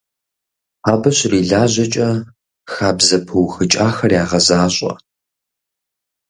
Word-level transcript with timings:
Абы 0.91 1.09
щрилажьэкӀэ, 1.17 2.09
хабзэ 2.73 3.17
пыухыкӀахэр 3.25 4.11
ягъэзащӀэ. 4.21 4.93